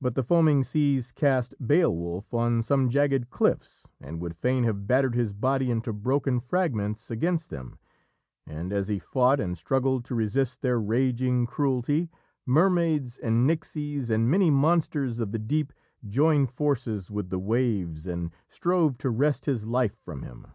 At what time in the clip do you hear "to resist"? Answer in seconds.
10.06-10.60